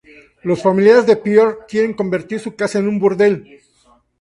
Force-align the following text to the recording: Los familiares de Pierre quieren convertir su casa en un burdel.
Los 0.41 0.63
familiares 0.63 1.05
de 1.05 1.15
Pierre 1.15 1.57
quieren 1.67 1.93
convertir 1.93 2.39
su 2.39 2.55
casa 2.55 2.79
en 2.79 2.87
un 2.87 2.97
burdel. 2.97 3.59